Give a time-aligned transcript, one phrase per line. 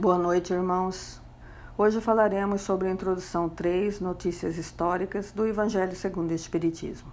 [0.00, 1.20] Boa noite, irmãos.
[1.76, 7.12] Hoje falaremos sobre a introdução 3, notícias históricas do Evangelho segundo o Espiritismo.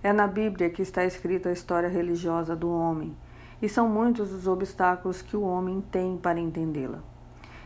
[0.00, 3.16] É na Bíblia que está escrita a história religiosa do homem,
[3.60, 7.00] e são muitos os obstáculos que o homem tem para entendê-la.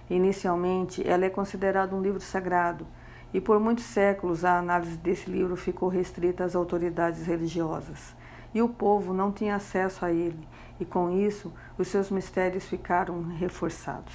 [0.09, 2.87] Inicialmente, ela é considerada um livro sagrado,
[3.35, 8.17] e por muitos séculos a análise desse livro ficou restrita às autoridades religiosas,
[8.55, 10.49] e o povo não tinha acesso a ele,
[10.79, 14.15] e com isso os seus mistérios ficaram reforçados.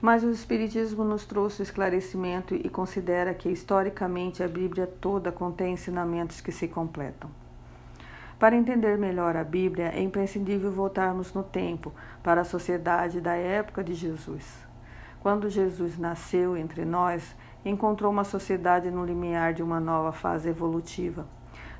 [0.00, 5.72] Mas o Espiritismo nos trouxe o esclarecimento e considera que, historicamente, a Bíblia toda contém
[5.72, 7.30] ensinamentos que se completam.
[8.38, 13.82] Para entender melhor a Bíblia, é imprescindível voltarmos no tempo, para a sociedade da época
[13.82, 14.44] de Jesus.
[15.20, 21.26] Quando Jesus nasceu entre nós, encontrou uma sociedade no limiar de uma nova fase evolutiva.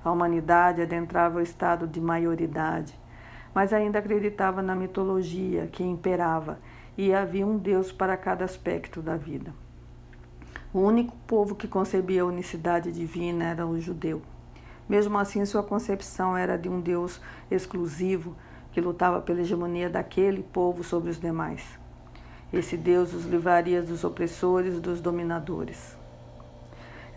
[0.05, 2.95] A humanidade adentrava o estado de maioridade,
[3.55, 6.59] mas ainda acreditava na mitologia que imperava
[6.97, 9.55] e havia um Deus para cada aspecto da vida.
[10.75, 14.21] O único povo que concebia a unicidade divina era o judeu.
[14.89, 18.37] Mesmo assim, sua concepção era de um Deus exclusivo
[18.73, 21.79] que lutava pela hegemonia daquele povo sobre os demais.
[22.53, 25.97] Esse Deus os livraria dos opressores, dos dominadores.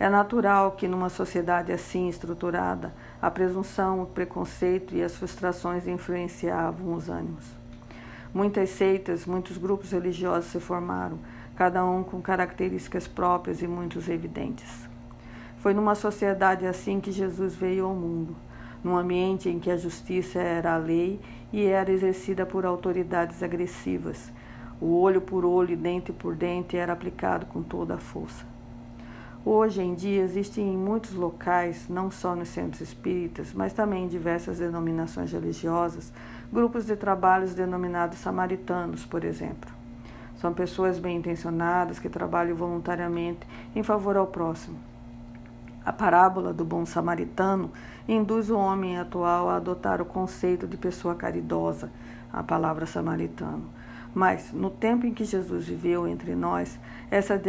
[0.00, 6.94] É natural que, numa sociedade assim estruturada, a presunção, o preconceito e as frustrações influenciavam
[6.94, 7.44] os ânimos.
[8.32, 11.18] Muitas seitas, muitos grupos religiosos se formaram,
[11.56, 14.88] cada um com características próprias e muitos evidentes.
[15.56, 18.36] Foi numa sociedade assim que Jesus veio ao mundo,
[18.84, 21.18] num ambiente em que a justiça era a lei
[21.52, 24.30] e era exercida por autoridades agressivas.
[24.80, 28.57] O olho por olho e dente por dente era aplicado com toda a força.
[29.50, 34.06] Hoje em dia existem em muitos locais, não só nos centros espíritas, mas também em
[34.06, 36.12] diversas denominações religiosas,
[36.52, 39.70] grupos de trabalhos denominados samaritanos, por exemplo.
[40.36, 44.76] São pessoas bem intencionadas que trabalham voluntariamente em favor ao próximo.
[45.82, 47.70] A parábola do bom samaritano
[48.06, 51.90] induz o homem atual a adotar o conceito de pessoa caridosa,
[52.30, 53.64] a palavra samaritano,
[54.14, 56.78] mas, no tempo em que Jesus viveu entre nós,
[57.10, 57.40] essa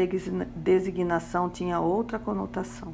[0.55, 2.93] designação tinha outra conotação.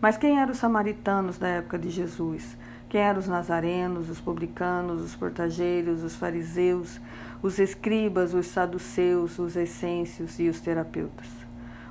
[0.00, 2.56] Mas quem eram os samaritanos da época de Jesus?
[2.88, 7.00] Quem eram os nazarenos, os publicanos, os portageiros, os fariseus,
[7.42, 11.28] os escribas, os saduceus, os essêncios e os terapeutas?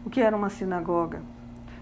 [0.06, 1.22] O que era uma sinagoga?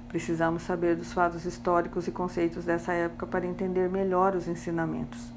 [0.07, 5.33] Precisamos saber dos fatos históricos e conceitos dessa época para entender melhor os ensinamentos.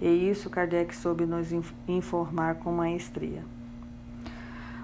[0.00, 1.52] E isso Kardec soube nos
[1.86, 3.42] informar com maestria.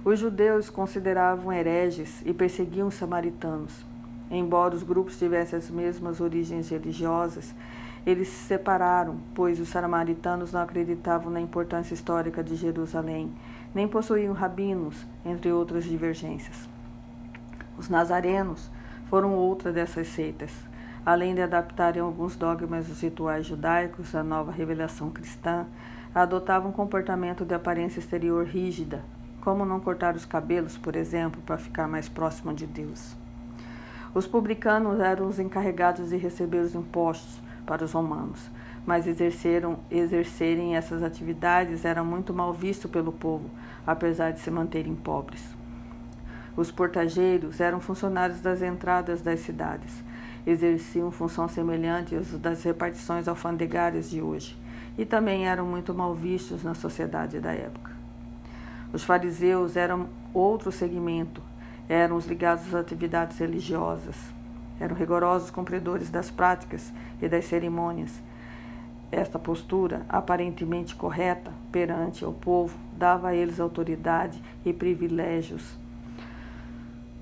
[0.04, 3.84] Os judeus consideravam hereges e perseguiam os samaritanos.
[4.30, 7.54] Embora os grupos tivessem as mesmas origens religiosas,
[8.04, 13.32] eles se separaram, pois os samaritanos não acreditavam na importância histórica de Jerusalém,
[13.74, 16.69] nem possuíam rabinos, entre outras divergências.
[17.78, 18.70] Os nazarenos
[19.08, 20.53] foram outra dessas seitas
[21.04, 25.66] além de adaptarem alguns dogmas dos rituais judaicos à nova revelação cristã,
[26.15, 29.03] adotavam um comportamento de aparência exterior rígida,
[29.41, 33.15] como não cortar os cabelos, por exemplo, para ficar mais próximo de Deus.
[34.15, 38.48] Os publicanos eram os encarregados de receber os impostos para os romanos,
[38.86, 43.50] mas exerceram, exercerem essas atividades era muito mal visto pelo povo,
[43.86, 45.44] apesar de se manterem pobres.
[46.56, 50.04] Os portageiros eram funcionários das entradas das cidades,
[50.47, 54.56] exerciam função semelhante às das repartições alfandegárias de hoje
[54.97, 57.93] e também eram muito mal vistos na sociedade da época.
[58.93, 61.43] Os fariseus eram outro segmento,
[61.88, 64.16] eram os ligados às atividades religiosas,
[64.78, 68.22] eram rigorosos cumpridores das práticas e das cerimônias.
[69.10, 75.77] Esta postura, aparentemente correta perante o povo, dava a eles autoridade e privilégios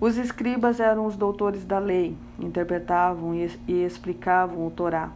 [0.03, 5.13] os escribas eram os doutores da lei, interpretavam e explicavam o Torá,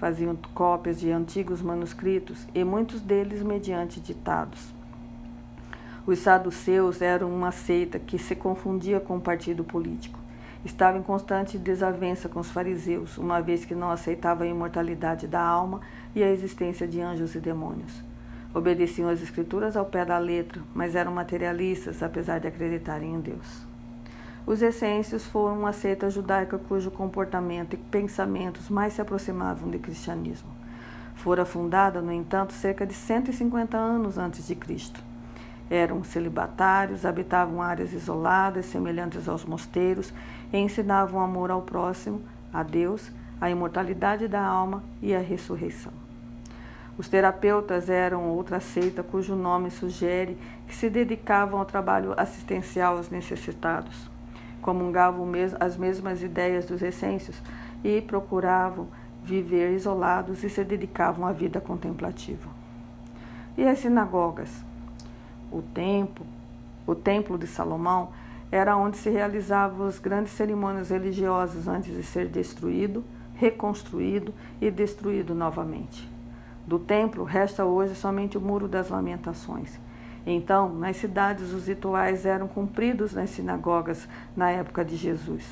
[0.00, 4.74] faziam cópias de antigos manuscritos e muitos deles mediante ditados.
[6.04, 10.18] Os saduceus eram uma seita que se confundia com o partido político.
[10.64, 15.40] Estava em constante desavença com os fariseus, uma vez que não aceitava a imortalidade da
[15.40, 15.82] alma
[16.16, 18.02] e a existência de anjos e demônios.
[18.52, 23.75] Obedeciam às escrituras ao pé da letra, mas eram materialistas, apesar de acreditarem em Deus.
[24.46, 30.48] Os essêncios foram uma seita judaica cujo comportamento e pensamentos mais se aproximavam do cristianismo.
[31.16, 35.02] Fora fundada, no entanto, cerca de 150 anos antes de Cristo.
[35.68, 40.14] Eram celibatários, habitavam áreas isoladas, semelhantes aos mosteiros,
[40.52, 42.22] e ensinavam amor ao próximo,
[42.52, 43.10] a Deus,
[43.40, 45.92] a imortalidade da alma e a ressurreição.
[46.96, 50.38] Os terapeutas eram outra seita cujo nome sugere
[50.68, 54.15] que se dedicavam ao trabalho assistencial aos necessitados.
[54.66, 55.30] Comungavam
[55.60, 57.40] as mesmas ideias dos essêncios
[57.84, 58.88] e procuravam
[59.22, 62.50] viver isolados e se dedicavam à vida contemplativa.
[63.56, 64.64] E as sinagogas?
[65.52, 66.26] O templo,
[66.84, 68.08] o templo de Salomão
[68.50, 73.04] era onde se realizavam as grandes cerimônias religiosas antes de ser destruído,
[73.36, 76.10] reconstruído e destruído novamente.
[76.66, 79.78] Do templo resta hoje somente o Muro das Lamentações.
[80.26, 85.44] Então, nas cidades, os rituais eram cumpridos nas sinagogas na época de Jesus.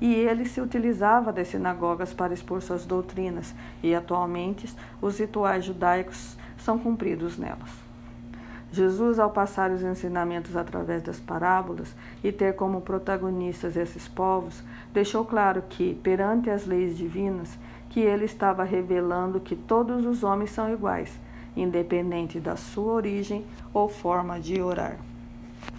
[0.00, 6.36] E ele se utilizava das sinagogas para expor suas doutrinas, e atualmente os rituais judaicos
[6.56, 7.88] são cumpridos nelas.
[8.70, 14.62] Jesus, ao passar os ensinamentos através das parábolas e ter como protagonistas esses povos,
[14.92, 20.50] deixou claro que, perante as leis divinas, que ele estava revelando que todos os homens
[20.50, 21.18] são iguais,
[21.60, 24.98] independente da sua origem ou forma de orar.